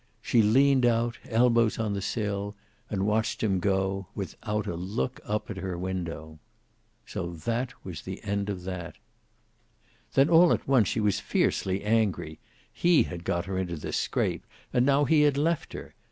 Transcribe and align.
She 0.19 0.41
leaned 0.41 0.83
out, 0.83 1.19
elbows 1.29 1.77
on 1.77 1.93
the 1.93 2.01
sill, 2.01 2.55
and 2.89 3.05
watched 3.05 3.43
him 3.43 3.59
go, 3.59 4.07
without 4.15 4.65
a 4.65 4.73
look 4.75 5.19
up 5.25 5.51
at 5.51 5.57
her 5.57 5.77
window. 5.77 6.39
So 7.05 7.33
that 7.33 7.71
was 7.85 8.01
the 8.01 8.19
end 8.23 8.49
of 8.49 8.63
that! 8.63 8.95
Then, 10.15 10.27
all 10.27 10.53
at 10.53 10.67
once, 10.67 10.87
she 10.87 10.99
was 10.99 11.19
fiercely 11.19 11.83
angry. 11.83 12.39
He 12.73 13.03
had 13.03 13.23
got 13.23 13.45
her 13.45 13.59
into 13.59 13.75
this 13.75 13.95
scrape, 13.97 14.47
and 14.73 14.87
now 14.87 15.05
he 15.05 15.21
had 15.21 15.37
left 15.37 15.73
her. 15.73 15.93